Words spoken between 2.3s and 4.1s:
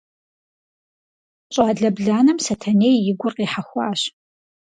Сэтэней и гур къихьэхуащ.